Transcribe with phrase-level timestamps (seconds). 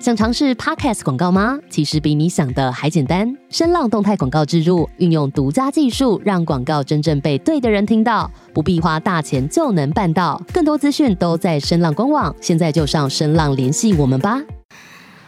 [0.00, 1.58] 想尝试 Podcast 广告吗？
[1.68, 3.36] 其实比你想的还简单。
[3.50, 10.42] 声浪动态广告植入，运用独家技术，让广告真正被对的人听到，不必花大钱就能办到。
[10.54, 14.40] 更多资讯都在声浪官网，现在就上声浪联系我们吧。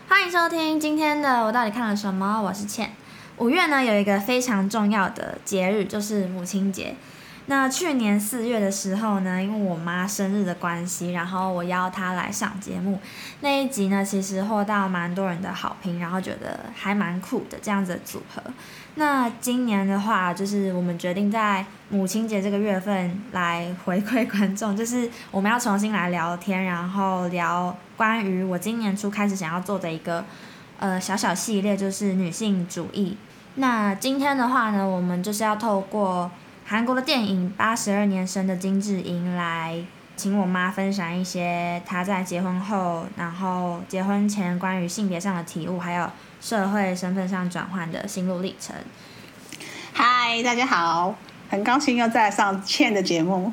[0.09, 2.41] 欢迎收听今天的我到底看了什么？
[2.41, 2.93] 我是倩。
[3.37, 6.95] 五月呢有一个非常重要的节日，就是母亲节。
[7.47, 13.01] 那去年四月的时候呢，因为我妈生日的关系，然后我邀她来上节目。
[13.41, 18.41] 那一集呢，其实获到蛮多人的好评，然后觉得还蛮酷的这样子的组合。
[18.95, 30.25] 那今年的话，就是我们决定在母亲节这个月份来回馈观众，就是我们要重新来聊天，然后聊关于我今年初开始想要做的一个
[30.79, 33.17] 呃小小系列，就是女性主义。
[33.57, 36.31] 那今天的话呢，我们就是要透过。
[36.73, 39.85] 韩国的电影《八十二年生的金智英》来
[40.17, 48.75] 请我妈分享一些她在结婚后，然后结婚前关于性别上的体悟，还有社会身份上转换的心路历程。
[49.93, 51.15] 嗨，大家好，
[51.51, 53.53] 很高兴又再上倩的节目。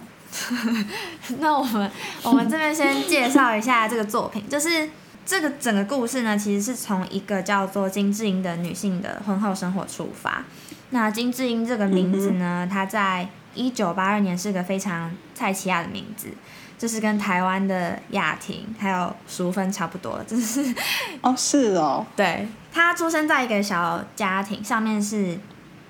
[1.40, 1.92] 那我们
[2.23, 4.90] 我们这边先介绍一下这个作品， 就是
[5.25, 10.45] 这个整个故事呢，其实是从一个叫做金智英的女性的婚后生活出发。
[10.92, 12.68] 那金智英这个名字呢？
[12.72, 16.30] 她在一九八二年是个非常蔡奇亚的名字，
[16.78, 20.73] 就是跟台湾的雅婷还有淑芬差不多，就是
[21.22, 25.38] 哦，是哦，对，她出生在一个小家庭，上面是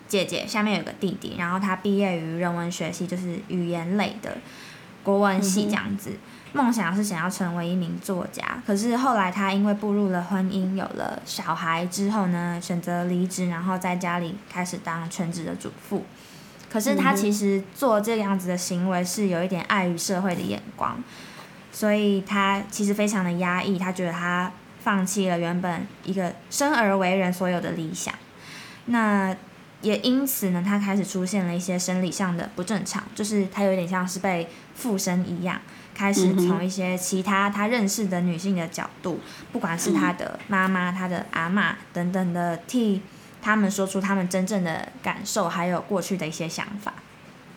[0.08, 4.38] 姐姐，下面有个弟弟，然后她毕业于人文学系，就是语言类的
[5.04, 6.12] 国文系这样子。
[6.52, 16.04] 梦想是想要成为一名作家，可是后来他因为步入了婚姻，有了小孩之后呢，选择离职，然后在家里开始当全职的主妇。
[16.72, 21.04] 可是他其实做这样子的行为是有一点碍于社会的眼光，
[21.72, 23.78] 所以他其实非常的压抑。
[23.78, 24.52] 他觉得他
[24.84, 28.14] 放弃了原本一个生而为人所有的理想，
[28.86, 29.36] 那
[29.82, 35.62] 也因此呢，他开始出现了一些生理上的不正常，就是他有点像是被附身一样。
[35.96, 39.20] 开始从一些其他他认识的女性的角度，
[39.52, 43.02] 不管是他的妈妈、他的阿妈等等的，替
[43.42, 46.94] 他们说出他们真正的感受，还有过去的一些想法。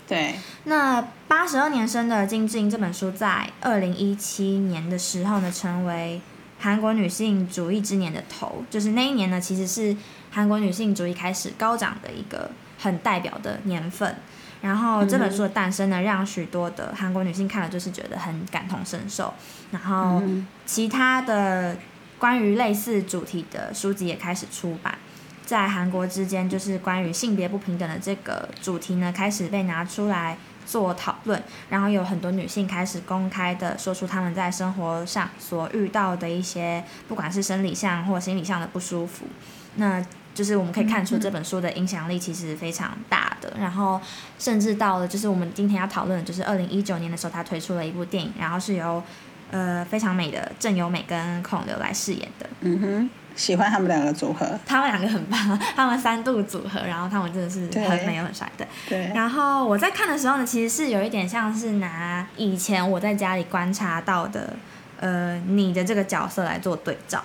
[0.09, 0.35] 对，
[0.65, 6.21] 那八十二年生的金智英这本书，在二零一七年的时候呢，成为
[6.59, 9.97] 韩国女性主义之年的头，就是那一年呢，其实是
[10.33, 14.17] 韩国女性主义开始高涨的一个很代表的年份。
[14.63, 19.35] 然后这本书的诞生呢，让许多的韩国女性看了就是觉得很感同身受。
[19.73, 20.23] 然后
[20.65, 21.77] 其他的
[22.17, 24.97] 关于类似主题的书籍也开始出版，
[25.45, 31.43] 在韩国之间就是关于性别不平等的这个主题呢，开始被拿出来做讨论。
[31.69, 39.27] 然后有很多女性开始公开的说出她们在生活上所遇到的一些，不管是生理上或心理上的不舒服。
[39.75, 40.01] 那
[40.35, 44.01] 就是我们可以看出这本书的影响力其实非常大的，然后
[44.39, 49.03] 甚至到了就是我们今天要讨论的，就是二零一九年的时候，他推出了一部电影，然后是由
[49.51, 52.47] 呃非常美的郑有美跟孔刘来饰演的。
[52.61, 58.67] 嗯哼，喜欢他们两个组合，他们两个很棒， 他们三度组合，然后他们真的是很美又很帅的。
[58.89, 59.13] 对。
[59.15, 64.55] 然后我在看的时候呢，其实是有一点像是拿以前我在家里观察到的
[64.99, 67.23] 呃你的这个角色来做对照。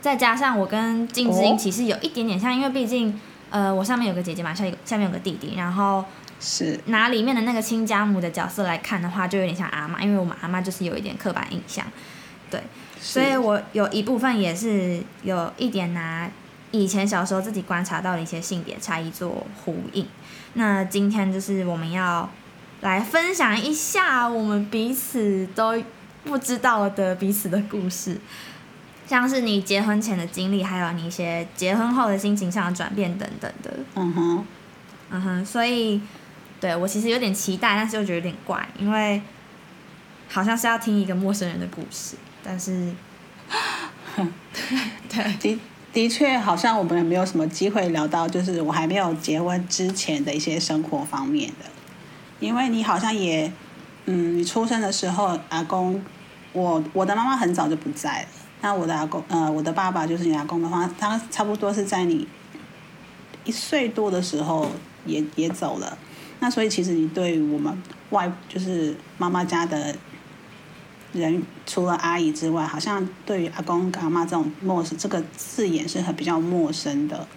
[0.00, 3.18] 再加上我跟金智英其实有一点点像，因为毕竟，
[3.50, 6.04] 呃，我上面有个姐姐嘛，下下面有个弟弟，然后
[6.40, 11.84] 是拿里面的那个亲家母的角色来看的话，就有点像阿妈，因为我们阿妈就是有一点刻板印象，
[12.50, 12.62] 对，
[13.00, 16.30] 所以我有一部分也是有一点拿
[16.70, 20.06] 以前小时候自己观察到的一些性别差异做呼应。
[20.54, 22.30] 那今天就是我们要
[22.82, 25.82] 来分享一下我们彼此都
[26.24, 28.20] 不知道的彼此的故事。
[29.08, 33.74] 像是你结婚前的经历，还有你一些结婚后的心情上的转变等等的。
[33.94, 34.44] 嗯哼，
[35.10, 35.98] 嗯哼，所以
[36.60, 39.22] 对我其实有点期待，但是又觉得有点怪，因为
[40.28, 42.92] 好像是要听一个陌生人的故事，但是
[45.08, 45.58] 对，的
[45.90, 51.64] 的确好像我们没有什么机会聊到，就是我还没有结婚之前的一些生活方面的，
[52.40, 53.50] 因为你好像也，
[54.04, 56.04] 嗯，你出生的时候，阿公，
[56.52, 58.28] 我我的妈妈很早就不在了。
[58.60, 62.26] 那我的阿公，呃，我的爸爸就是你阿公的话，他差不多是在你
[63.44, 64.68] 一岁多的时候
[65.06, 65.96] 也也走了。
[66.40, 69.94] 那所以其实你对我们外，就是妈妈家的
[71.12, 77.28] 人，除了阿姨之外，好像对于阿公跟阿妈这种陌生这个字眼是很比较陌生的。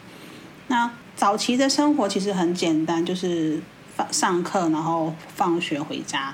[0.69, 3.61] 那早期的生活其实很简单，就是
[3.95, 6.33] 放上课，然后放学回家。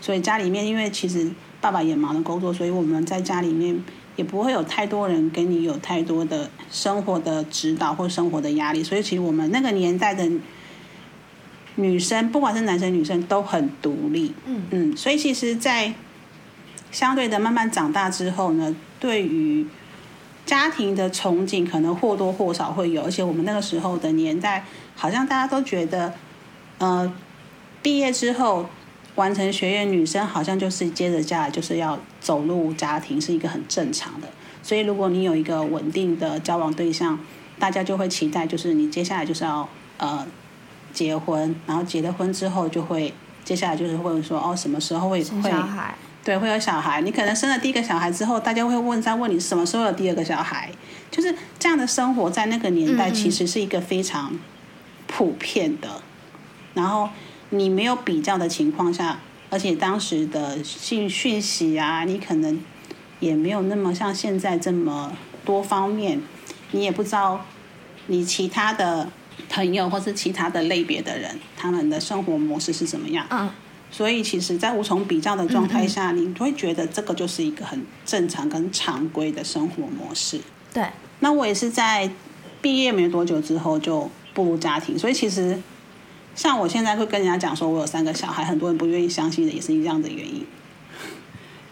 [0.00, 1.28] 所以家里面，因为其实
[1.60, 3.82] 爸爸也忙着工作，所以我们在家里面。
[4.18, 10.28] 也不会有太多人给你有太多的生活的指导或生活的压力，所以其实我们那个年代的
[11.76, 14.34] 女生，不管是男生女生都很独立。
[14.44, 15.94] 嗯嗯，所以其实，在
[16.90, 19.64] 相对的慢慢长大之后呢，对于
[20.44, 23.02] 家庭的憧憬，可能或多或少会有。
[23.02, 24.64] 而且我们那个时候的年代，
[24.96, 26.12] 好像大家都觉得，
[26.78, 27.12] 呃，
[27.80, 28.68] 毕业之后
[29.18, 34.28] 完成学业，女生好像就是接着下来就是要走入家庭，是一个很正常的。
[34.62, 37.18] 所以，如果你有一个稳定的交往对象，
[37.58, 40.24] 大家就会期待，就是你接下来就是要呃
[40.92, 43.12] 结婚，然后结了婚之后就会
[43.44, 47.00] 接下来就是会说哦什么时候会生会小孩，对，会有小孩。
[47.00, 50.70] 你可能生了第一个小孩之后，大家会问再问你什么时候有第二个小孩，
[51.10, 54.38] 就是这样的生活在那个年代其实是一个非常
[55.08, 55.88] 普遍的。
[56.74, 57.08] 然后
[57.50, 62.60] 你没有比较的情况下，而且当时的信讯息啊，你可能
[63.20, 66.20] 也没有那么像现在这么多方面，
[66.72, 67.44] 你也不知道
[68.06, 69.10] 你其他的
[69.48, 73.26] 朋友或是其他的类别的人，他们的生活模式是怎么样。
[73.30, 73.48] 嗯
[73.90, 80.38] 所以其实，在无从比较的状态下，你会觉得这个就是一个很正常跟常规的生活模式。
[80.74, 80.84] 对，
[81.20, 82.10] 那我也是在
[82.60, 85.58] 毕业没多久之后就步入家庭，所以其实
[86.38, 90.46] 像我现在会跟人家讲说我有三个小孩，很多人不愿意相信的，也是一样的原因。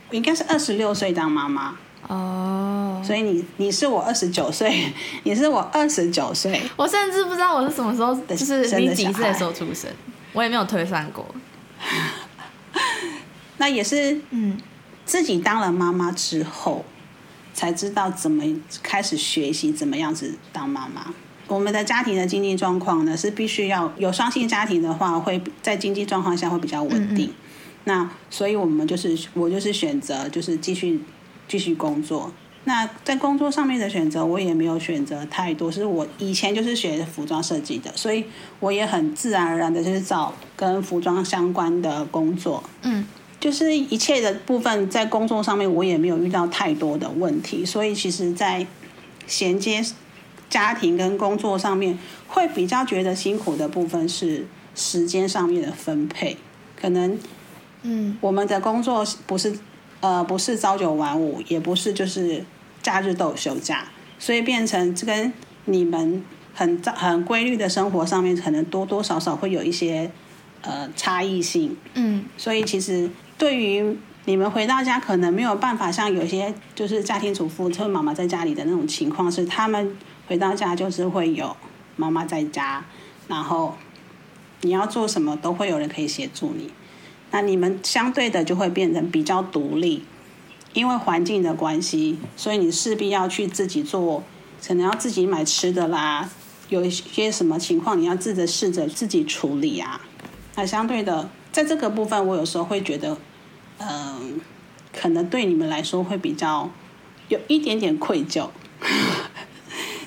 [0.09, 1.77] 我应该是二十六岁当妈妈，
[2.09, 4.93] 哦，所以你你是我二十九岁，
[5.23, 9.89] 你是我二十九岁，我甚至不知道我是什么时候，就是你几岁的孩时候出生，
[10.33, 11.25] 我也没有推算过。
[13.59, 14.61] 那也是嗯
[15.05, 16.85] 自己当了妈妈之后，
[17.55, 18.43] 才知道怎么
[18.83, 21.15] 开始学习怎么样子当妈妈。
[21.49, 27.31] 我们的家庭的经济状况呢，是必须要有双性家庭的话，会在经济状况下会比较稳定。
[27.85, 31.01] 那所以我们就是我就是选择就是继续
[31.47, 32.33] 继续工作。
[32.65, 38.25] 那在工作上面的选择，我也没有选择太多，是我以前就是学服装设计的，所以
[38.59, 42.63] 我也很自然而然的就是找跟服装相关的工作。
[42.83, 43.07] 嗯
[43.39, 48.67] 就是一切的部分在工作上面，我也没有遇到太多的问题，所以其实，在
[49.27, 49.85] 衔接
[50.49, 51.99] 家庭跟工作上面，
[52.29, 56.37] 会比较觉得辛苦的部分是时间上面的分配。
[56.81, 57.19] 可能
[57.83, 59.59] 嗯我们的工作不是
[60.01, 62.45] 呃不是朝九晚五，也不是就是
[62.83, 63.87] 假日都有休假，
[64.19, 65.33] 所以变成这跟
[65.65, 66.23] 你们
[66.55, 70.11] 很很规律的生活上面，可能多多少少会有一些
[70.63, 71.77] 呃差异性。
[71.95, 73.97] 嗯所以其实对于
[74.27, 79.97] 你们回到家，可能没有办法像有些就是家庭主妇，特妈妈在家里的那种情况，是他们
[80.27, 81.57] 回到家就是会有
[81.97, 82.85] 妈妈在家，
[83.29, 83.77] 然后
[84.61, 86.71] 你要做什么都会有人可以协助你。
[87.31, 90.05] 那你们相对的就会变成比较独立，
[90.73, 94.23] 因为环境的关系，所以你势必要去自己做，
[94.67, 96.29] 可能要自己买吃的啦，
[96.69, 100.01] 有一些什么情况你要自己试着自己处理啊。
[100.55, 103.19] 那相对的，在这个部分，我有时候会觉得，
[103.79, 104.41] 嗯、
[104.93, 106.71] 可能对你们来说会比较
[107.29, 108.49] 有一点点愧疚。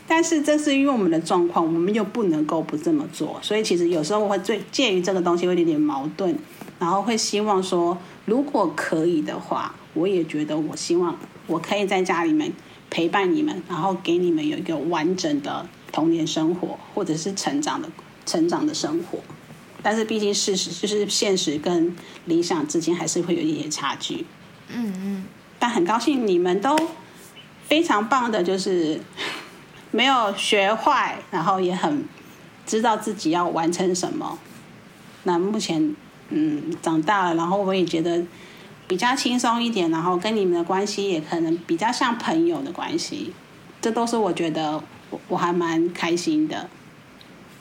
[0.09, 6.35] 但是这是因为我们的状况，我们又不能够不这么做，所以其实有时候我会最介于这个东西会有点点矛盾，
[6.79, 7.95] 然后会希望说，
[8.25, 11.15] 如果可以的话，我也觉得我希望
[11.45, 12.51] 我可以在家里面
[12.89, 17.87] 陪伴你们，然后给你们有一个完整的童年生活，或者是成长的
[18.25, 19.19] 成长的生活。
[19.83, 24.25] 但是毕竟事实就是现实跟理想之间还是会有一些差距。
[24.67, 25.23] 嗯嗯，
[25.59, 26.75] 但很高兴你们都
[27.67, 28.99] 非常棒的，就是
[29.91, 32.05] 没有学坏，然后也很
[32.65, 34.37] 知道自己要完成什么。
[35.23, 35.95] 那目前
[36.29, 38.21] 嗯长大了，然后我也觉得
[38.87, 43.33] 比较轻松一点，然后跟你们的关系也可能比较像朋友的关系，
[43.81, 46.69] 这都是我觉得我我还蛮开心的。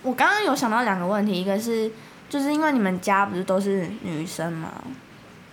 [0.02, 1.90] 我刚刚有想到两个问题，一个是
[2.28, 4.72] 就是因为你们家不是都是女生嘛，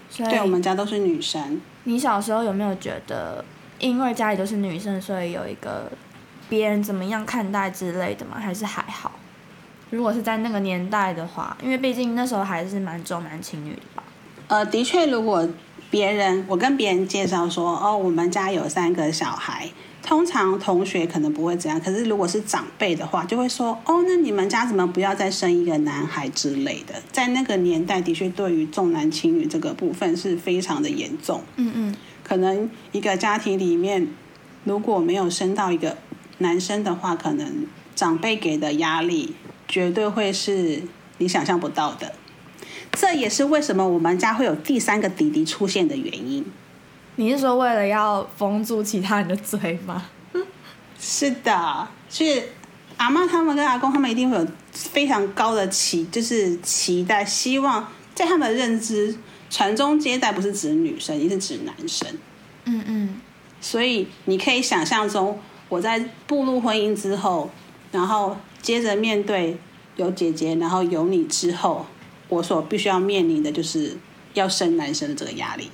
[0.10, 3.44] 所以对我们家都是女生，你小时候有没有觉得，
[3.80, 5.92] 因为家里都是女生，所以有一个
[6.50, 8.38] 别人怎么样看待之类的吗？
[8.40, 9.12] 还是还好？
[9.92, 14.04] 如果是在那个年代的话，因为毕竟那时候还是蛮重男轻女的吧。
[14.48, 15.48] 呃，的确，如果
[15.90, 19.70] 别人我跟别人介绍说，哦，我们家有三个小孩，
[20.04, 26.96] 通常同学可能不会这样，可是如果是长辈的话，就会说，哦，那你们家怎么不要再生一个男孩之类的？
[27.12, 31.42] 在那个年代，的确对于重男轻女这个部分是非常的严重。
[31.56, 34.08] 嗯嗯可能一个家庭里面
[34.64, 35.96] 如果没有生到一个
[36.40, 37.66] 男生的话，可能
[37.96, 39.36] 长辈给的压力
[39.68, 40.84] 绝对会是
[41.18, 42.14] 你想象不到的。
[42.92, 46.46] 这也是为什么我们家会有第三个弟弟出现的原因。
[47.18, 50.06] 你是说为了要封住其他人的嘴吗？
[51.00, 52.42] 是的，所以
[52.98, 59.16] 阿妈他们跟阿公他们一定会有非常高的期，就是期待，希望在他们的认知，
[59.50, 62.08] 传宗接代不是指女生，也是指男生。
[62.64, 63.22] 嗯嗯，
[63.62, 65.38] 所以你可以想象中，
[65.70, 67.50] 我在步入婚姻之后，
[67.92, 69.58] 然后接着面对
[69.96, 71.86] 有姐姐，然后有你之后，
[72.30, 73.98] 我所必须要面临的就是
[74.34, 75.70] 要生男生的这个压力。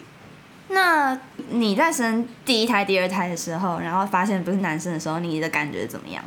[0.69, 1.19] 那
[1.49, 6.23] 你在生第一胎、第二胎的时候，然后发现不是男生的时候，你的感觉怎么样？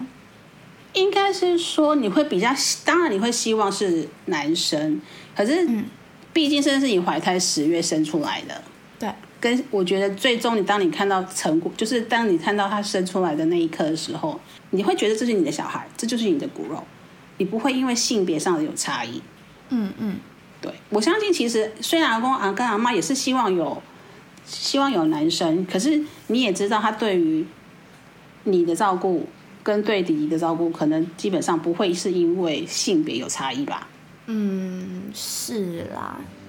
[0.92, 2.50] 应该是说你会比较，
[2.84, 5.00] 当然你会希望是男生，
[5.34, 5.66] 可是
[6.32, 8.62] 毕竟这是你怀胎十月生出来的，
[8.98, 9.08] 对，
[9.44, 16.82] 跟我觉得最终你当你看到成果，就是当你看到他生出来的那一刻的时候，你会觉得这是你的小孩，这就是你的骨肉，
[17.36, 19.20] 你不会因为性别上的有差异。
[19.68, 20.16] 嗯嗯，
[20.62, 23.82] 对我相信，其实虽然阿公阿跟阿妈也是希望有。
[24.46, 27.46] 希望有男生，可是你也知道，他对于
[28.42, 29.26] 你的照顾
[29.62, 33.88] 跟对弟弟的照顾，可能基本上不会是因为性别有差异吧？
[34.26, 36.18] 嗯，是啦。
[36.18, 36.43] 那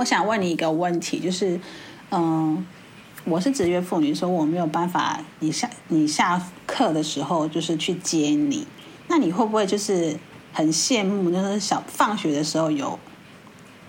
[0.00, 1.60] 我想问你一个问题，就是，
[2.10, 2.66] 嗯。
[3.26, 8.66] 我是职业妇女，说我没有办法，你下你下课的时候就是去接你，
[9.08, 10.18] 那你会不会就是
[10.54, 12.98] 很羡慕，就是小放学的时候有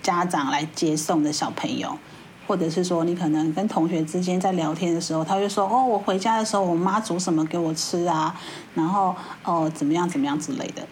[0.04, 1.98] 家长来接送的小朋友，
[2.46, 8.38] 或者是说你可能跟同学之间在聊天的时候，他就说哦，我回家的时候我妈煮什么给我吃啊，
[8.76, 9.16] 然后
[9.46, 10.86] 哦怎么样怎么样之类的，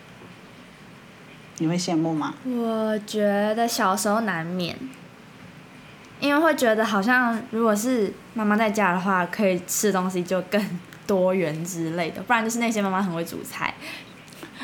[1.58, 2.36] 你会羡慕吗？
[2.46, 4.80] 我觉得小时候难免。
[6.20, 12.22] 因为会觉得好像，如果是妈妈在家的话，可以吃的东西就更多元之类的。
[12.22, 13.74] 不然就是那些妈妈很会煮菜，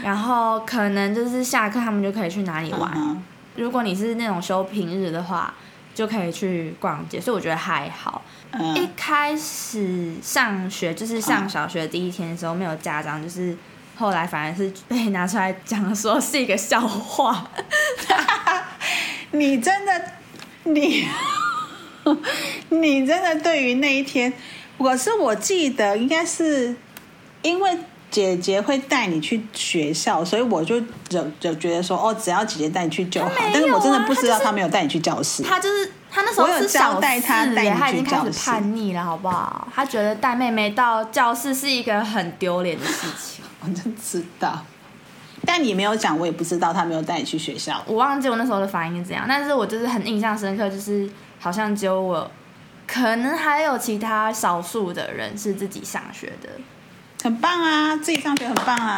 [0.04, 3.22] 然后可能就是下课他们就可以去哪里玩。
[3.56, 5.54] 如果你是那种休平日的话，
[5.94, 7.22] 就可以去逛街。
[7.22, 8.22] 所以我觉得还好。
[8.76, 13.58] 一开始上学就是上小学第一天的时候，没有家长，就是
[13.96, 17.48] 后来反而是被拿出来讲说是一个笑话。
[19.32, 20.12] 你真的
[20.64, 21.08] 你。
[22.70, 24.32] 你真的对于那一天，
[24.78, 26.76] 我是我记得应该是
[27.42, 27.78] 因为
[28.12, 33.30] 姐姐会带你去学校，所以我就就就觉得说，哦，只要姐姐带你去就好。
[33.38, 35.44] 但是我真的不知道她没有带你去教室。
[35.44, 39.68] 她就是他那时候是交代他带他已经开始叛逆了，好不好？
[39.76, 43.44] 他觉得带妹妹到教室是一个很丢脸的事情。
[43.62, 44.64] 我就知道，
[45.46, 47.84] 但你没有讲，我也不知道他没有带你去学校。
[47.86, 51.10] 我忘记我那时候的反应是怎样，但是我就是很印象深刻，就是。
[51.46, 52.32] 好像只有我，
[52.88, 56.50] 可能还有其他少数的人是自己上学的，
[57.22, 57.96] 很棒啊！
[57.98, 58.96] 自己上学很棒啊，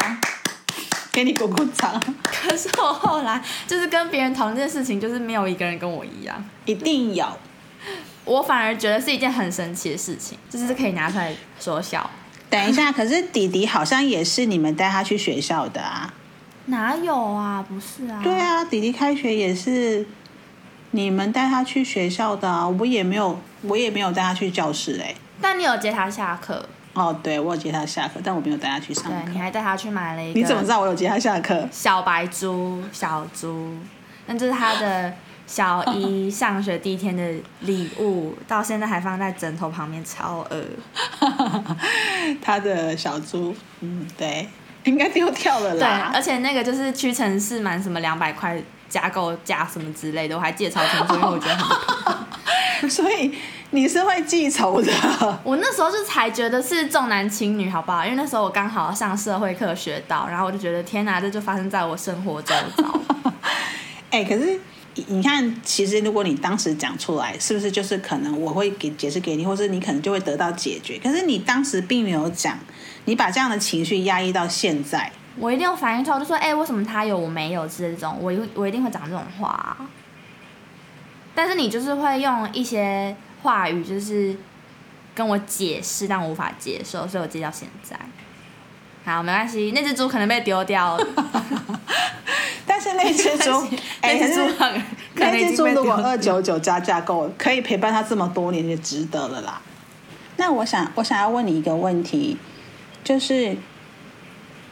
[1.12, 2.02] 给你鼓鼓掌。
[2.22, 6.42] 可是我后来就是跟别人讨论这件事情，就是没有一个人跟我一样。
[6.64, 7.26] 一定有，
[8.24, 12.08] 我反而觉得是一件很神奇的事情，就是可以拿出来说笑。
[12.48, 16.14] 等一下，可是弟弟好像也是你们带他去学校的啊？
[16.64, 17.62] 哪有啊？
[17.68, 18.22] 不是啊？
[18.24, 20.06] 对啊，弟弟开学也是。
[20.92, 25.14] 你们带他去学校的啊，我也没有，我也没有带他去教室哎。
[25.40, 26.66] 但你有接他下课？
[26.94, 29.10] 哦，对，我有接他下课，但我没有带他去上课。
[29.10, 30.40] 对，你还带他去买了一个。
[30.40, 31.68] 你怎么知道我有接他下课？
[31.70, 33.76] 小白猪，小猪，
[34.26, 35.12] 那这是他的
[35.46, 40.64] 小一上学第一天的礼物，到现在还放在枕头旁边，超恶。
[42.42, 44.48] 他的小猪，嗯，对，
[44.84, 46.10] 应该丢掉了啦。
[46.10, 48.60] 对，而且那个就是屈臣氏满什么两百块。
[48.88, 51.78] 加购加什么之类的，我还记得超清楚，因为我觉得很。
[52.88, 53.32] 所以
[53.70, 54.92] 你是会记仇的。
[55.42, 58.04] 我那时候就才觉得是重男轻女，好不好？
[58.04, 63.00] 因为那时候我刚好上社会课学到，然后我就觉得天哪，这就发生在我生活周遭。
[64.10, 64.60] 哎，可是
[65.08, 71.00] 你看，其实如果你当时讲出来，是不是就是可能我会给解释给你，或是你可能就会得到解决？
[71.02, 72.56] 可是你当时并没有讲，
[73.06, 75.10] 你把这样的情绪压抑到现在。
[75.40, 79.76] 我一定要反应出来，就说：“哎，为什么他有我没有？”之类这种，我一我一定会讲这种话。
[81.34, 84.36] 但是你就是会用一些话语，就是
[85.14, 87.96] 跟我解释，但我无法接受，所以我接到现在。
[89.04, 91.06] 好，没关系，那只猪可能被丢掉了。
[92.66, 93.66] 但是那只猪，
[94.02, 94.40] 那只猪，
[95.14, 99.60] 那只猪如果二九九加价购，可以陪伴他这么多年，就值得了啦。
[100.36, 102.36] 那我想，我想要问你一个问题，
[103.04, 103.56] 就是。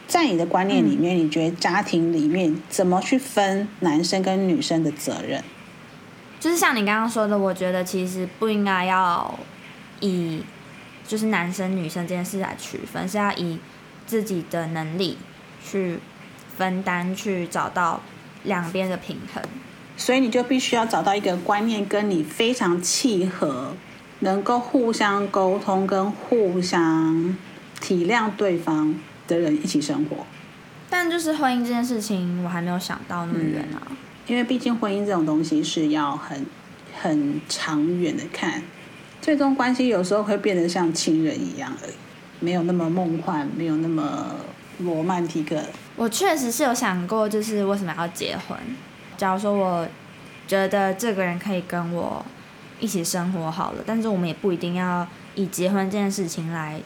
[0.07, 5.43] 在你的观念里面，你觉得家庭里面怎么去分男生跟女生的责任？
[6.39, 9.37] 就是像你刚刚说的，我觉得其实不应该要
[9.99, 10.41] 以
[11.05, 13.59] 就是男生女生这件事来区分，是要以
[14.05, 15.17] 自己的能力
[15.61, 15.99] 去
[16.55, 18.01] 分担，去找到
[18.43, 19.43] 两边的平衡。
[19.97, 23.73] 所以你就必须要找到一个观念跟你非常契合，
[24.19, 27.35] 能够互相沟通跟互相
[27.81, 28.95] 体谅对方
[29.27, 30.25] 的人一起生活。
[30.89, 33.81] 但就是婚姻这件事情，我还没有想到那么远啊。
[34.25, 36.45] 因为毕竟婚姻这种东西是要很
[36.99, 38.61] 很长远的看，
[39.21, 41.93] 最终关系有时候会变得像亲人一样而已，
[42.39, 44.35] 没有那么梦幻，没有那么
[44.79, 45.61] 罗曼蒂克。
[45.95, 48.57] 我确实是有想过，就是为什么要结婚。
[49.17, 49.87] 假如说我
[50.47, 52.25] 觉得这个人可以跟我
[52.79, 56.79] 一起生活好了，但是我们也不一定要以结婚这件事情来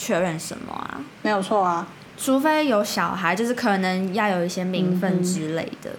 [0.00, 0.98] 确认什么啊。
[1.20, 5.90] 没有错啊，除非有小孩，就是可能要有一些名分之类的。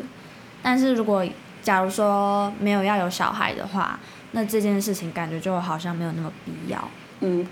[0.64, 1.24] 但是如果
[1.62, 4.00] 假如说没有要有小孩的话，
[4.32, 6.90] 那这件事情感觉就好像没有那么必要。
[7.20, 7.46] 嗯，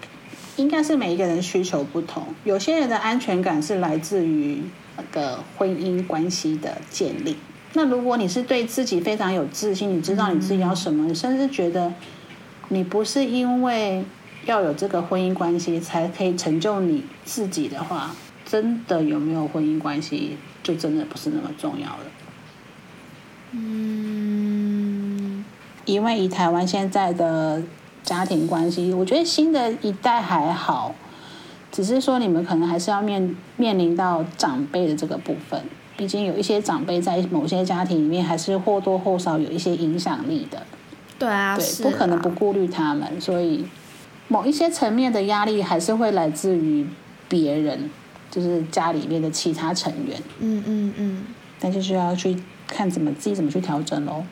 [0.56, 4.64] 应该是每一个人需求不同，有些人的安全感是来自于
[4.98, 7.38] 那个婚姻关系的建立。
[7.74, 11.94] 那如果你是对自己非常有自信，你知道你自己要什么，你甚至觉得
[12.70, 14.04] 你不是因为
[14.46, 18.16] 要有这个婚姻关系才可以成就你自己的话，
[18.46, 22.04] 真的有没有婚姻关系就真的不是那么重要了。
[23.52, 25.44] 嗯，
[25.86, 27.62] 因为以台湾现在的
[28.04, 30.96] 家庭关系，我觉得新的一代还好，
[31.72, 35.62] 只是说你们可能还是要面面临到长辈的这个部分。
[35.98, 40.64] 毕竟有一些长辈在某些家庭里面还是或多或少有一些影响力的，
[41.20, 43.66] 对啊，对，不可能不顾虑他们，所以
[44.32, 46.88] 某一些层面的压力还是会来自于
[47.28, 47.90] 别人，
[48.30, 51.26] 就是家里面的其他成员，嗯嗯嗯。
[51.60, 54.24] 但就是要去看怎么自己怎么去调整喽。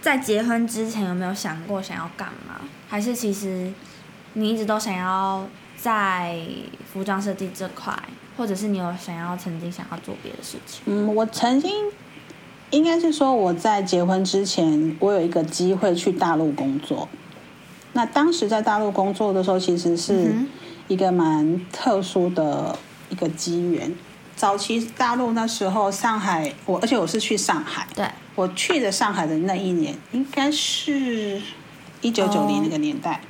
[0.00, 2.60] 在结婚之前有没有想过想要干嘛？
[2.88, 3.72] 还是其实
[4.34, 5.44] 你一直都想要
[5.76, 6.38] 在
[6.92, 7.92] 服装设计这块，
[8.36, 10.82] 或者是你有想要曾经想要做别的事情？
[10.86, 11.70] 嗯，我曾经
[12.70, 17.08] 应该是说我在结婚之前，我有一个机会去大陆工作。
[17.92, 20.48] 那当时在大陆工作的时候，其实是嗯
[20.88, 22.76] 一个蛮特殊的
[23.08, 23.94] 一个机缘。
[24.34, 31.40] 早期大陆那时候，上海我而且我是去上海，对，我去的上海的那一年，应该是
[32.00, 33.20] 一九九零那个年代。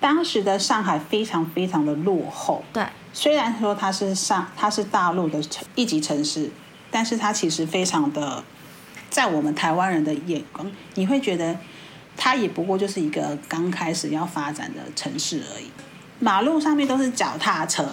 [0.00, 6.50] 当时的上海非常非常的落后，对，虽然说它是上它是大陆的城一级城市，
[6.90, 8.42] 但是它其实非常的，
[9.10, 11.56] 在我们台湾人的眼光，你会觉得
[12.16, 15.70] 它也不过就是一个刚开始要发展的城市而已。
[16.20, 17.84] 马路上面都是脚踏车，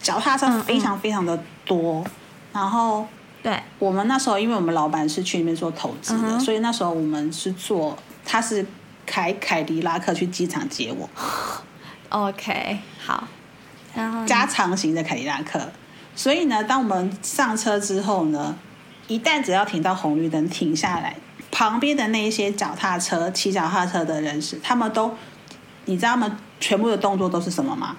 [0.00, 2.04] 脚踏车非常非常的多，
[2.52, 3.06] 然后
[3.42, 8.64] 对，我们那时候，因为我们老板是去那边做投资的，嗯所以那时候我们是做，他是
[9.08, 11.08] 开凯迪拉克去机场接我，
[12.10, 13.26] OK，好。
[13.94, 15.72] 然后加长型的凯迪拉克。
[16.14, 18.54] 所以呢，当我们上车之后呢，
[19.06, 21.16] 一旦只要停到红绿灯停下来，
[21.50, 25.16] 旁边的那一些脚踏车、骑脚踏车的人士，他们都，
[25.86, 27.96] 你知道他们全部的动作都是什么吗？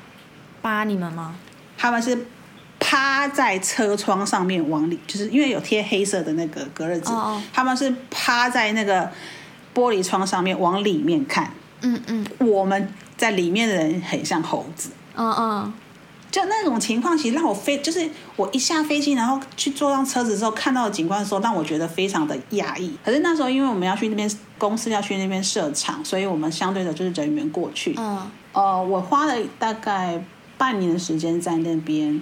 [0.62, 1.36] 扒你们吗？
[1.78, 2.28] 他们是
[2.78, 7.12] 趴在车窗上面往里，就是因为有贴黑色的那个隔热纸，
[7.54, 9.10] 他们是趴在那个
[9.80, 11.52] 玻璃窗上面往里面看。
[11.82, 15.74] 嗯嗯我们在里面的人很像猴子，嗯嗯，
[16.30, 22.94] 就那种情况，其实让我飞，就是我一下飞机，然后去坐上车子之后看到的景观的时候，让我觉得非常的压抑。
[23.06, 27.96] 可是那时候因为我们要去那边公司要去那边设厂，所以我们相对的就是人员过去。
[27.98, 30.22] 嗯呃，我花了大概
[30.58, 32.20] 半年的时间在那边，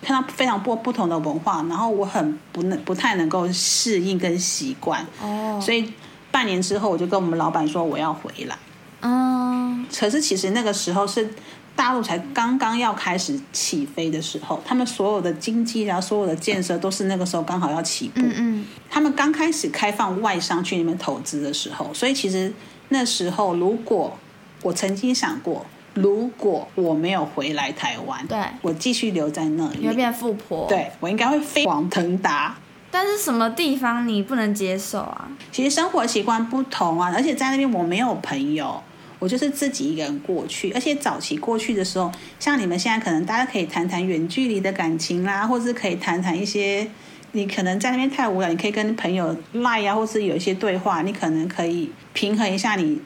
[0.00, 5.92] 看到非常不不同的文化，然后我很不能不太能够适应跟习惯，哦，所以
[6.32, 8.58] 半年之后我就跟我们老板说我要回来。
[9.02, 11.28] 嗯可是其实那个时候是
[11.74, 18.20] 大陆才刚刚要开始起飞的时候，他们所有的经济啊，所有的建设都是那个时候刚好要起步。
[18.20, 22.52] 嗯嗯他们刚开始开放外商去那边投资的时候，所以其实
[22.90, 24.16] 那时候如果
[24.62, 32.56] 我曾经想过，如果我没有回来台湾，对我继续留在那里，你会变富婆。，对我应该会飞黄腾达。
[32.94, 35.28] 但是什么地方你不能接受啊？
[35.50, 38.82] 其实生活习惯不同啊，而且在那边我没有朋友，
[39.18, 40.70] 我就是自己一个人过去。
[40.72, 46.86] 而且早期过去的时候，像你们现在可能大家可以谈谈远距离的感情啦，或者是可以谈谈一些
[47.32, 53.00] 你可能在那边太无聊，你可以跟朋友赖啊，或是有一些对话，你可能可以平衡一下你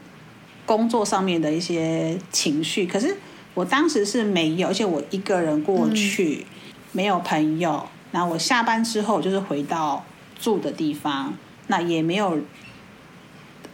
[0.67, 2.85] 工作上面的一些情绪。
[2.87, 3.17] 可是
[3.55, 6.45] 我当时是没有，而且我一个人过去，
[6.91, 7.89] 没有朋友。
[8.17, 10.03] 然后我下班之后就是回到
[10.41, 11.35] 住的地方，
[11.67, 12.39] 那也没有，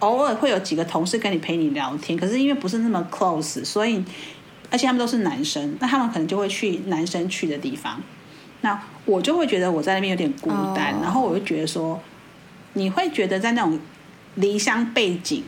[0.01, 4.05] 偶尔会有几个同事跟你陪你聊天，可是因为不是那么 close，所以
[4.69, 8.03] 而且他们都是男生，那他们可能就会去男生去的地方，
[8.63, 10.99] 那我就会觉得我在那边有点孤单，哦。
[11.03, 12.01] 然后我就觉得说，
[12.73, 13.79] 你会觉得在那种
[14.35, 15.45] 离乡背景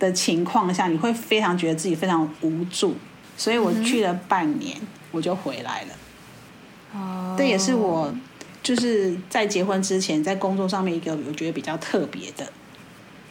[0.00, 2.96] 的情况下，你会非常觉得自己非常无助，
[3.36, 4.76] 所以我去了半年，
[5.12, 5.90] 我就回来了。
[6.94, 8.12] 哦，这也是我
[8.62, 12.46] 就是在结婚之前，在工作上面一个我觉得比较特别的。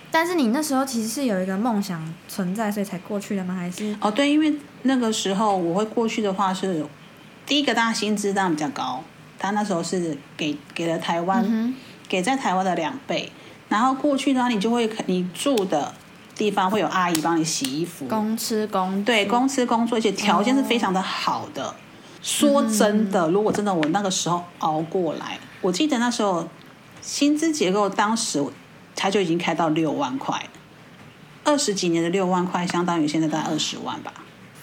[0.09, 3.53] 但是你那时候其实是有一个梦想存在，所以才过去的吗？
[3.53, 6.85] 还是哦，对，因为那个时候我会过去的话是，
[7.45, 9.03] 第一个当然薪资当然比较高，
[9.37, 11.73] 他那时候是给给了台湾、嗯
[12.09, 13.29] 给在台湾的两倍，
[13.67, 15.93] 然后过去的话你就会你住的
[16.35, 21.75] 地方会有阿姨帮你洗衣服，公吃公对，公吃工作，而且条件是非常的好的。
[22.27, 26.45] 说真的，如果真的我那个时候熬过来，我记得那时候
[27.01, 28.43] 薪资结构当时
[28.97, 30.37] 它就已经开到六万块，
[31.45, 34.11] 二十几年的六万块，相当于现在大概二十万吧。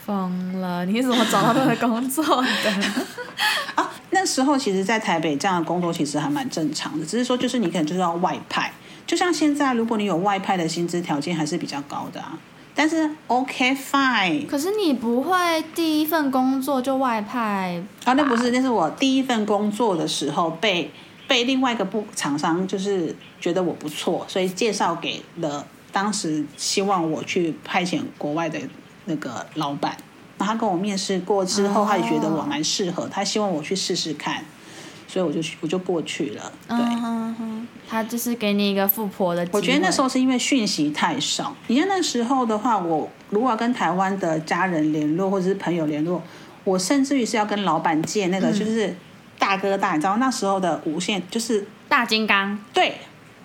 [0.04, 0.84] 疯了！
[0.84, 2.92] 你怎么找到这个工作的？
[3.76, 8.70] 啊，那时候其实，在台北这样的工作其实还蛮正常的，只是说就是你可能就是要外派，
[9.06, 12.38] 就像现在，如果你有外派的薪资条件还是比较高的啊。
[12.74, 20.90] 但是 OK fine，可是你不会第一份工作就外派啊，那不是，那是我第一份工作的时候被
[21.28, 28.58] 被另外一个部厂商就是觉得我不错，所以介绍给了当时希望我去派遣国外的
[29.04, 29.96] 那个老板。
[30.36, 31.86] 然后他跟我面试过之后，哦。
[31.88, 34.44] 他也觉得我蛮适合，他希望我去试试看，
[35.06, 36.52] 所以我就去我就过去了。
[36.68, 36.78] 对。
[37.86, 39.46] 他就是给你一个富婆的。
[39.52, 41.54] 我觉得那时候是因为讯息太少。
[41.66, 46.22] 你看那时候的话，我如果要跟台湾的家人联络或者是朋友联络，
[46.64, 48.96] 我甚至于是要跟老板借那个就是
[49.38, 52.96] 大哥大，你知道那时候的无线就是大金刚，对，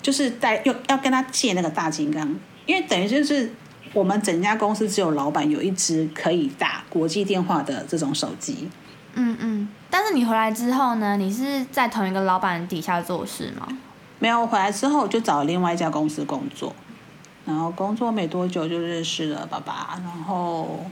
[0.01, 2.33] 就是带要要跟他借那个大金刚，
[2.65, 3.51] 因为等于就是
[3.93, 8.69] 我们整家公司只有老板有一支可以打国际电话的这种手机。
[9.15, 9.67] 嗯嗯。
[9.89, 11.17] 但是你回来之后呢？
[11.17, 13.67] 你是在同一个老板底下做事吗？
[14.19, 16.75] 没有，我回来之后就找了另外一家公司工作，
[17.45, 20.85] 然后工作没多久就认识了爸爸，然后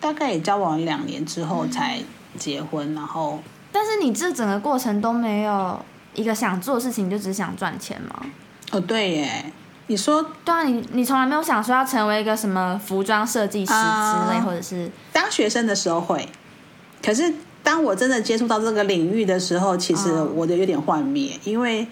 [0.00, 2.00] 大概也交往两年之后才
[2.38, 3.38] 结婚，然后
[3.70, 5.78] 但是你这整个过程都没有
[6.14, 8.24] 一个想做的事情，你就只想赚钱吗？
[8.72, 9.52] 哦对耶，
[9.88, 16.26] 你说对啊，你你从来没有想说要成为一个什么服装设计师之类，啊或者是当学生的时候会，
[17.04, 21.86] 可是当我真的接触到这个领域的时候，其实嗯我就有点幻灭，因为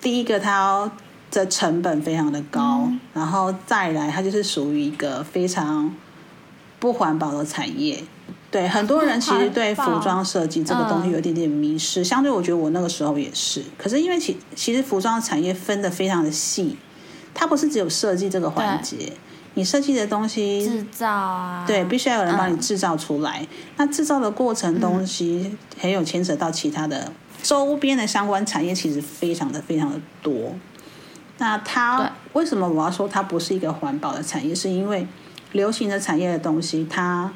[0.00, 0.90] 第一个它
[1.30, 5.94] 的成本非常的高，嗯然后再来它就是属于一个非常
[6.78, 8.02] 不环保的产业。
[8.50, 13.62] 对很多人其实对服装设计这个东西有一点点迷失，相对我觉得我那个时候也是。
[13.76, 16.78] 可是因为其其实服装产业分的非常的细，
[17.34, 19.12] 它不是只有设计这个环节，
[19.58, 23.44] 你设计的东西制造啊，对，必须要有人帮你嗯制造出来。
[23.76, 27.10] 那制造的过程东西还有牵扯到其他的
[27.42, 30.54] 周边的相关产业，其实非常的非常的多。
[31.38, 34.54] 那它为什么我要说它不是一个环保的产业？
[34.54, 35.04] 是因为
[35.50, 37.32] 流行的产业的东西，它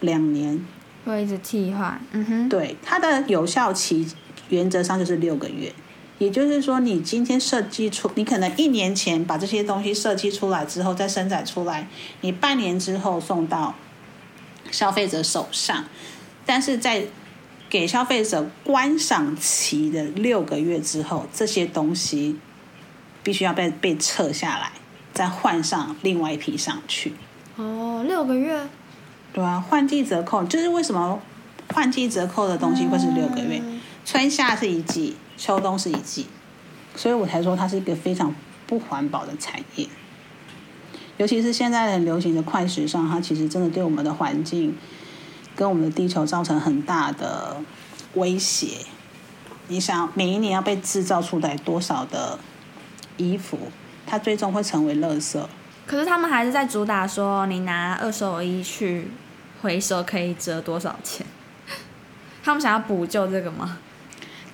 [0.00, 0.60] 两年，
[1.04, 2.00] 会一直替换。
[2.10, 4.12] 嗯哼，对它的有效期
[4.48, 5.72] 原则上就是六个月。
[6.18, 11.88] 也就是说，你今天设计出，你可能一年前把这些东西设计出来之后，再生产出来，
[12.22, 13.74] 你半年之后送到
[14.70, 15.84] 消费者手上，
[16.44, 17.06] 但是在
[17.70, 22.36] 给消费者观赏期的六个月之后，这些东西
[23.22, 24.72] 必须要被被撤下来，
[25.12, 27.12] 再换上另外一批上去。
[27.56, 28.66] 哦，六个月，
[29.32, 31.20] 对啊，换季折扣就是为什么
[31.72, 33.62] 换季折扣的东西会是六个月，
[34.10, 36.28] 春夏是一季，秋冬是一季，
[36.96, 38.34] 所以我才说它是一个非常
[38.66, 39.86] 不环保的产业。
[41.18, 44.74] 尤其是现在很流行的快时尚，它其实真的对我们的环境
[45.54, 47.58] 跟我们的地球造成很大的
[48.14, 48.78] 威胁。
[49.66, 52.38] 你想，每一年要被制造出来多少的
[53.18, 53.58] 衣服，
[54.06, 55.38] 它最终会成为垃圾。
[55.86, 59.10] 可是他们还是在主打说，你拿二手衣去
[59.60, 61.26] 回收可以折多少钱？
[62.42, 63.76] 他们想要补救这个吗？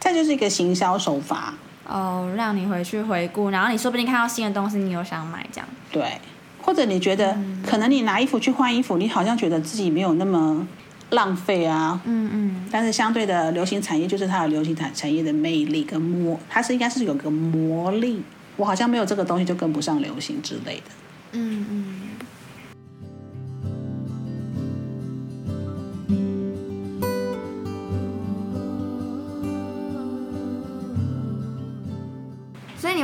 [0.05, 1.55] 这就是一个行销手法。
[1.87, 5.69] 哦，让你回去回顾，然后你说不定看到新的东西，你又想买这样。
[5.91, 6.19] 对，
[6.63, 7.37] 或者你觉得、
[7.67, 10.67] 可能你拿衣服去换衣服，你好像觉得自己没有那么
[11.11, 12.01] 浪费啊。
[12.05, 18.23] 嗯嗯，但是相对的流行产业就是它的流行产产业的魅力跟魔，它是应该是有个魔力。
[18.57, 20.91] 我好像没有这个东西就跟不上流行之类的。
[21.33, 22.01] 嗯嗯。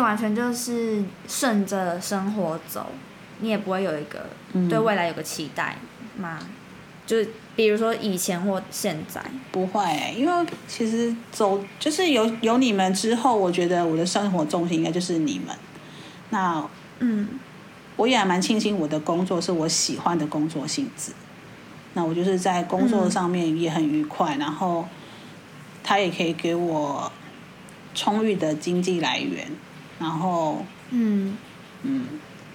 [0.01, 2.87] 完全就是顺着生活走，
[3.41, 5.77] 你也不会有一个嗯对未来有个期待
[6.17, 6.39] 吗？
[7.07, 15.57] 就是比如说以前或现在，不会、因为其实走就是有有你们之后，我觉得我的生活重心应该就是你们。
[16.31, 16.65] 那
[17.01, 17.29] 嗯
[17.97, 21.13] 我也还蛮庆幸我的工作是我喜欢的工作性质。
[21.95, 24.87] 那我就是在工作上面也很愉快，然后
[25.83, 27.11] 他也可以给我
[27.97, 29.45] 充裕的经济来源，
[30.01, 31.37] 然后嗯
[31.85, 32.07] 嗯，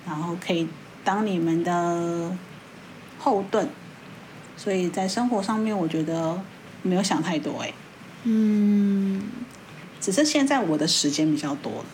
[0.05, 0.67] 然后可以
[1.05, 2.35] 当你们的
[3.17, 3.69] 后盾。
[4.57, 6.41] 所以在生活上面，我觉得
[6.81, 7.73] 没有想太多哎、
[8.23, 9.21] 嗯
[9.99, 11.85] 只是现在我的时间比较多了，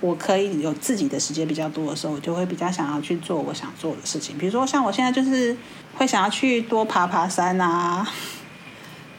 [0.00, 4.38] 我可以有自己的时间比较多的时候，我就会比较想要去做我想做的事情。
[4.38, 5.54] 比如说像我现在就是
[5.94, 8.08] 会想要去多爬爬山啊，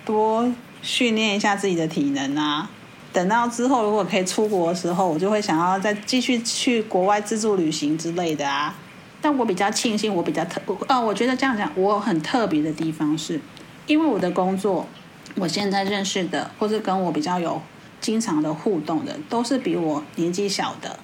[0.04, 2.70] 多训练一下自己的体能啊。
[3.18, 8.76] 等到之后如果可以出国的时候，我就会想要再继续去国外自助旅行之类的啊。
[9.20, 13.42] 但我比较庆幸，我比较特，呃，我觉得这样讲，我很特别的地方是，
[13.88, 14.86] 因为我的工作，
[15.34, 17.60] 我现在认识的，或是跟我比较有
[18.00, 21.00] 经常的互动的，都是比我年纪小的，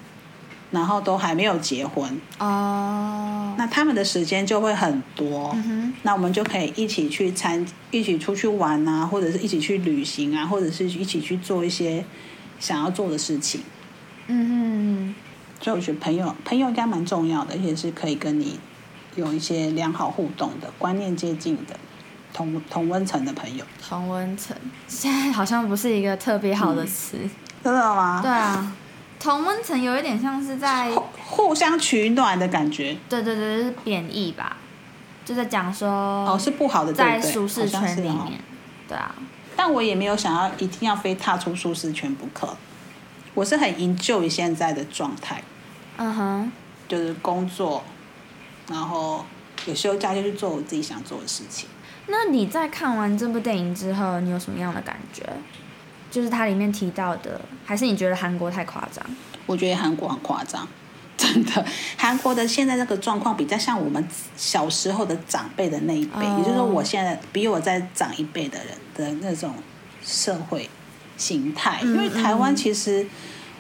[0.74, 5.52] 然后都还没有结婚，哦，那他们的时间就会很多。
[5.54, 12.04] 嗯那我们就可以一起去参，一起出去玩啊，或者是一起去旅行啊，或者是一起去做一些
[12.60, 13.62] 想要做的事情。
[14.28, 15.14] 嗯
[15.62, 18.60] 所以我觉得朋友朋友应该蛮重要的，而且是可以跟你
[19.16, 21.78] 有一些良好互动的、观念接近的、
[22.34, 23.64] 同同温层的朋友。
[23.88, 24.58] 同温层
[24.88, 27.18] 现在好像不是一个特别好的词，
[27.64, 28.20] 真的吗？
[28.24, 28.76] 对啊，
[29.24, 30.92] 同温层有一点像是在，
[31.26, 32.98] 互相取暖的感觉。
[33.08, 34.58] 对对对，就是贬义吧，
[35.24, 37.22] 就在讲说哦，是不好的，在？
[37.22, 38.42] 舒适圈里面，
[38.86, 39.16] 对啊，
[39.56, 42.54] 但我也没有想要一定要非踏出舒适圈不可。
[43.34, 45.42] 我是很 enjoy 现在的状态，
[45.96, 46.52] 嗯哼，
[46.90, 47.82] 就是工作，
[48.70, 49.26] 然后
[49.66, 51.70] 有休假就去做我自己想做的事情。
[52.08, 55.24] 那你在看完这部电影之后，你有什么样的感觉？
[56.14, 59.04] 就是它里面提到的，还是你觉得韩国太夸张？
[59.48, 60.68] 我觉得韩国很夸张，
[61.18, 61.66] 真的。
[61.98, 69.56] 韩国的现在这个状况比较像我们小时候的长辈的那一辈，哦也就是说，我现在比我再长一辈的人的那种
[70.04, 70.70] 社会
[71.18, 71.80] 形态。
[71.82, 73.08] 嗯因为台湾其实，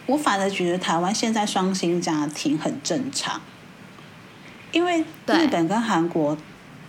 [0.05, 3.41] 我反而觉得台湾现在双薪家庭很正常，
[4.71, 6.37] 因为日本跟韩国。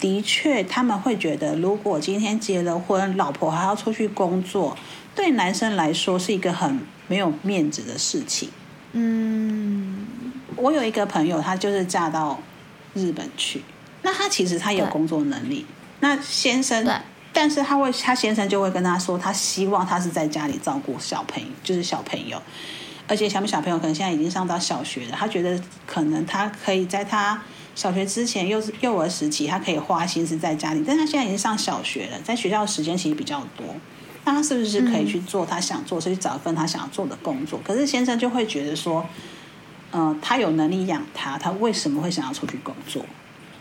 [0.01, 4.77] 的确，他们会觉得，如果今天结了婚，老婆还要出去工作，
[5.15, 8.49] 对男生来说是一个很没有面子的事情。
[8.93, 10.07] 嗯，
[10.57, 12.41] 我有一个朋友，她就是嫁到
[12.95, 13.63] 日本去，
[14.03, 15.67] 那她其实她有工作能力，
[16.01, 16.87] 那先生，
[17.33, 22.41] 但是他会，他先生就会跟她说，他希望他是在家里照顾小朋友，就是小朋友，
[23.09, 27.43] 而且小小朋友可能现在已经上到小学了，他觉得可能他可以在他
[27.75, 33.67] 小学之前幼幼儿时期，他可以花心思在家里，但他现在已经上小学了，在学校的时间其实比较多。
[34.25, 37.61] 那他是不是可以去做他想做，是去找一份他想要做的工作？
[37.65, 39.07] 可是先生就会觉得说，
[39.91, 43.05] 呃，他有能力养他，他为什么会想要出去工作？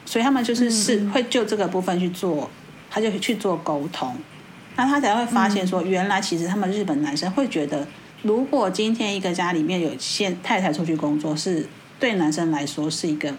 [0.05, 2.49] 所以他们就是是会就这个部分去做，
[2.89, 4.15] 他就去做沟通，
[4.75, 7.87] 那他才会发现说，原来其实他们日本男生会觉得，
[8.21, 11.67] 如果今天一个家里面有现太太出去工作，是
[11.99, 13.33] 对男生来说是一个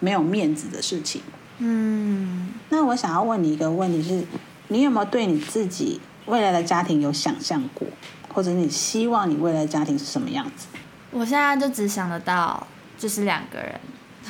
[0.00, 1.22] 没有面子的事情。
[1.58, 4.24] 嗯，那我想要问你一个问题是，
[4.68, 7.88] 你有没有对你自己未来的家庭有想象过，
[8.32, 10.68] 或者你希望你未来的家庭是什么样子？
[11.10, 12.64] 我现在就只想得到
[12.98, 13.80] 就是两个人，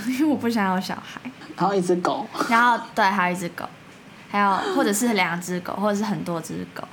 [0.07, 1.21] 因为我不想要小孩，
[1.57, 3.69] 然后一只狗，然后对，还有一只狗，
[4.31, 6.87] 还有或者是两只狗，或者是很多只狗。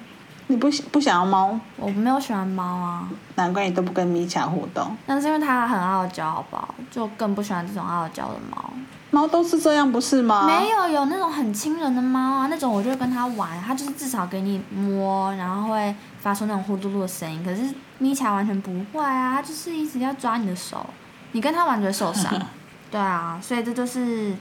[0.48, 4.96] 你不不想要猫，我没有喜欢猫啊，难怪你都不跟米卡互动。
[5.06, 6.74] 那是因为它很傲娇，好不好？
[6.91, 8.74] 就更不喜欢这种傲娇的猫。
[9.15, 10.45] 猫都是这样，不是吗？
[10.45, 17.41] 没有有那种很亲人的猫啊，那种我就会跟它玩，它就是至少给你摸，然后会发出那种呼噜噜的声音。
[17.41, 20.86] 可是咪卡完全不会啊，它就是一直要抓你的手，
[21.32, 22.30] 你跟它玩就会受伤。
[22.91, 24.36] 对啊，所以这就是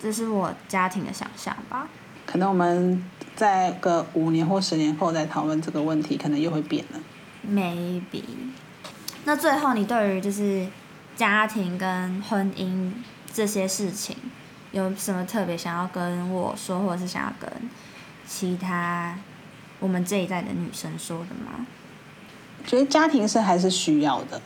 [0.00, 1.88] 这是我家庭的想象吧。
[2.24, 7.00] 可能我们在个五年或十年后再讨论这个问题，可能又会变了。
[7.44, 8.22] Maybe。
[9.24, 10.64] 那最后，你对于就是
[11.16, 12.92] 家庭跟婚姻
[13.32, 14.16] 这些事情，
[14.72, 17.50] 有什么特别想要跟我说，或者是想要跟
[18.26, 19.16] 其他
[19.80, 21.66] 我们这一代的女生说的吗？
[22.66, 24.40] 觉得家庭是还是需要的，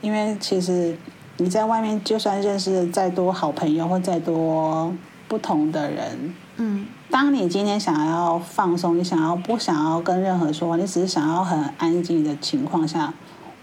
[0.00, 0.96] 因为其实
[1.38, 4.94] 你在外面就算认识再多好朋友或再多
[5.26, 6.86] 不同的人，嗯。
[7.10, 13.14] 当你今天想要放松，你想要不想要跟任何说话，你只是想要很安静的情况下，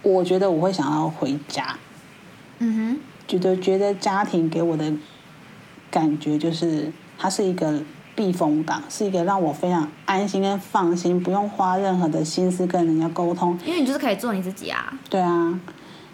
[0.01, 1.77] 我觉得我会想要回家，
[2.57, 4.91] 嗯觉得觉得家庭给我的
[5.89, 7.81] 感觉就是它是一个
[8.15, 13.57] 避风港，是一个让我非常安心跟放心，不用花任何的心思跟人家沟通。
[13.65, 14.97] 因为你就是可以做你自己啊。
[15.09, 15.59] 对啊，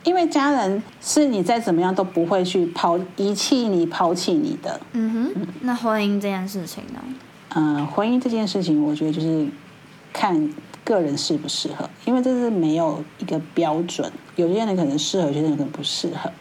[0.04, 4.80] 因为家人是你再怎么样都不会去抛遗弃你、抛弃你的。
[4.94, 7.00] 嗯哼，那婚姻这件事情呢？
[7.50, 9.46] 呃，婚姻这件事情，我觉得就是
[10.14, 10.50] 看
[10.84, 16.32] 个人适不适合，因为这是没有一个标准，有些人可能适合，有些人可能不适合。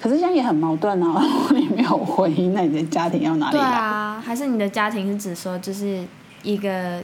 [0.00, 1.22] 可是这样也很矛盾啊！
[1.22, 3.60] 如果你没有婚姻，那你的家庭要哪里对？
[3.60, 6.02] 啊，还是你的家庭是指说就是
[6.42, 7.02] 一个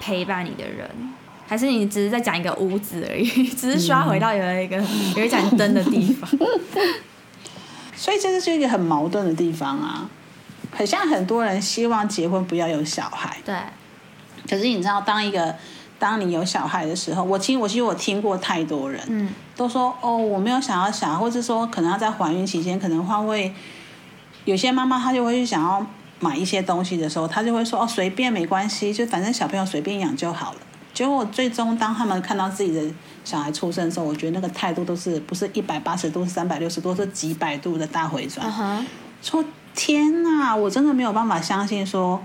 [0.00, 0.90] 陪伴你的人，
[1.46, 4.76] 还是你只是在讲一个屋子而已， 只是刷回到有一个、
[5.16, 6.28] 有一盏灯的地方？
[7.94, 10.10] 所以这就是一个很矛盾的地方啊。
[10.74, 13.54] 很像很多人希望结婚不要有小孩，对，
[14.48, 15.54] 可是你知道，当一个
[16.02, 19.28] 当你有小孩的时候，我其实我其实我听过太多人，嗯。
[19.54, 23.54] 都说哦，我没有想要小孩，或者说可能要在怀孕期间，可能话会
[24.44, 25.86] 有些妈妈她就会去想要
[26.18, 30.58] 买一些东西的时候，她就会说哦，随便没关系，就反正小朋友随便养就好了。
[30.92, 32.82] 结果最终当他们看到自己的
[33.24, 38.84] 小孩出生的时候，我觉得那个态度都是不是一百八十度、三百六十度，是几百度的大回转。
[39.22, 39.44] 说
[39.76, 42.20] 天哪，我真的没有办法相信说，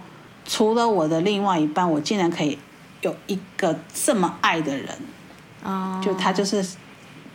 [0.45, 2.57] 除了我的另外一半，我竟然可以
[3.01, 4.87] 有一个这么爱的人。
[5.63, 6.65] 哦，就他就是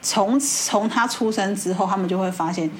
[0.01, 2.71] 从从他出生之后，他们就会发现，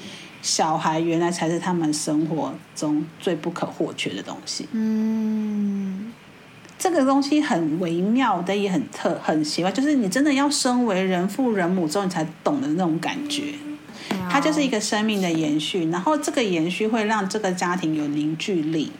[0.41, 4.67] 小孩原来才是他们生活中最不可或缺的东西。
[4.71, 6.11] 嗯，
[6.77, 13.53] 这个东西很微妙的，也很特很奇怪，就是你真的要身为人父人母之后，你才懂的那种感觉。
[14.29, 18.91] 它就是一个生命的延续，然后这个延续会让这个家庭有凝聚力，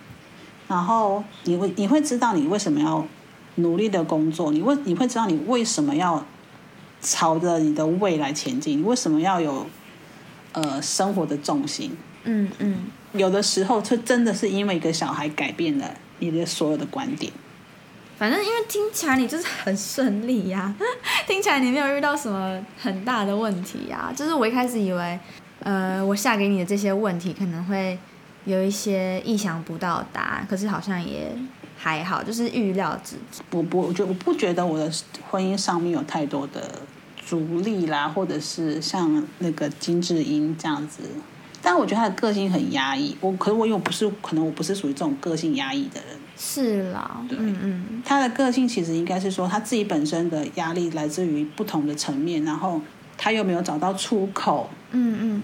[0.67, 3.05] 然后你会你会知道你为什么要
[3.55, 6.25] 努力的工作，你会你会知道你为什么要
[7.01, 9.65] 朝着你的未来前进，你为什么要有
[10.53, 11.95] 呃生活的重心。
[12.23, 17.31] 嗯嗯，有的时候，这真的是因为一个小孩改变了你的所有的观点。
[18.17, 20.73] 反正因为听起来你就是很顺利呀、
[21.27, 25.19] 听起来你没有遇到什么很大的问题呀、就是我一开始以为，
[25.59, 27.97] 呃，我下给你的这些问题可能会
[28.45, 31.35] 有一些意想不到的答案，可是好像也
[31.83, 33.45] 还好，就是预料之中。
[33.51, 34.89] 我不，我觉我不觉得我的
[35.29, 36.79] 婚姻上面有太多的
[37.17, 41.03] 阻力啦，或者是像那个金智英这样子。
[41.61, 46.17] 但我觉得他的个性很压抑，我可是我又不是，可能我不是属于这种个性压抑的人。
[46.37, 52.79] 是啦，嗯嗯，他的个性其实应该是说他自己本身的压力来自于不同的层面，然后
[53.17, 54.69] 他又没有找到出口。
[54.91, 55.43] 嗯嗯，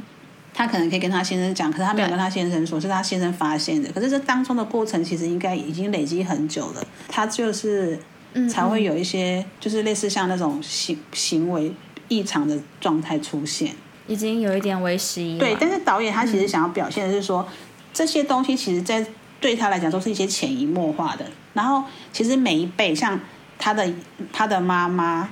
[0.54, 3.92] 他可能可以跟他先生讲，可是他没有跟他先生说，是他先生发现的。
[3.92, 7.98] 可是这当中的过程其实应该已经累积很久了，他就是
[8.34, 11.72] 嗯才会有一些就是类似像那种行行为
[12.08, 13.74] 异常的状态出现。
[14.08, 15.40] 已经有一点为时已晚。
[15.40, 17.48] 对，但是导演他其实想要表现的是说，
[17.94, 19.06] 这些东西其实在
[19.40, 21.26] 对他来讲都是一些潜移默化的。
[21.54, 23.20] 然后其实每一辈，像
[23.60, 23.88] 他的
[24.34, 25.30] 他的妈妈，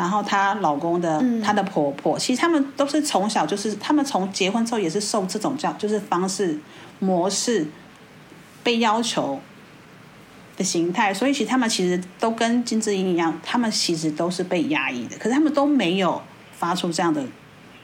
[0.00, 6.58] 然后她老公的嗯她的婆婆，其实他们都是从小就是他们从结婚之后也是受这种教就是方式
[6.98, 7.66] 模式
[8.62, 9.40] 被要求。
[10.56, 16.20] 的形态，所以其实他们其实都跟金智英一样，他们其实都是被压抑的，可是他们都没有
[16.52, 17.24] 发出这样的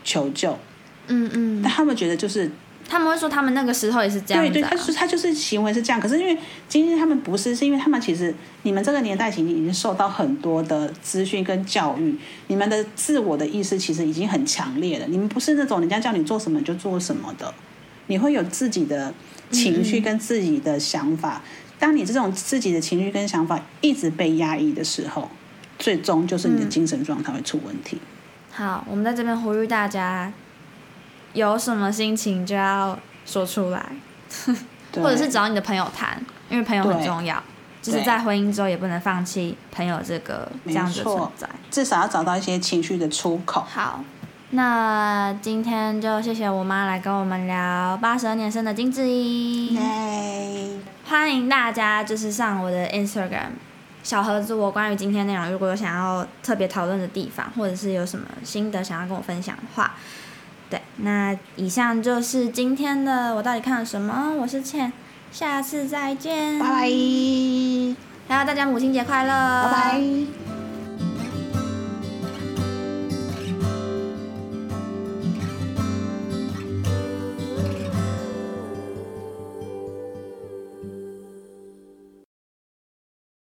[0.04, 0.58] 求救，
[1.06, 2.50] 嗯嗯，但他们觉得就是
[2.88, 6.36] 他们会说他们那个时候也是这样子、对啊，对，他就是他就是行为是这样，可是因为
[6.68, 17.52] 今天他们不是，是因为他们其实你们这个年代其实已经受到很多的资讯跟教育，你们的自我的意识其实已经很强烈了，你们不是那种人家叫你做什么就做什么的，
[18.06, 19.12] 你会有自己的
[19.50, 21.42] 情绪跟自己的想法。
[21.78, 25.28] 当你这种自己的情绪跟想法一直被压抑的时候，
[25.78, 27.98] 最终就是你的精神状态会出问题。
[28.50, 30.32] 好，我们在这边呼吁大家，
[31.36, 33.84] 有什么心情就要说出来，
[34.96, 36.18] 或者是找你的朋友谈，
[36.48, 37.42] 因为朋友很重要。
[37.82, 41.48] 就是在婚姻之后也不能放弃朋友这个这样子的存在。
[41.70, 43.64] 至少要找到一些情绪的出口。
[43.68, 44.02] 好，
[44.50, 49.74] 那今天就谢谢我妈来跟我们聊八十二年生的金智英。
[49.74, 50.70] 耶！
[51.06, 53.50] 欢迎大家就是上我的 Instagram
[54.02, 59.94] 小盒子，我关于今天内容如果有想要特别讨论的地方，或者是有什么心得想要跟我分享的话，
[60.68, 64.92] 对，那以上就是今天的我到底看了什么，我是倩，
[65.30, 66.74] 下次再见，拜拜，
[68.28, 69.30] 还有大家母亲节快乐，
[69.64, 70.65] 拜拜。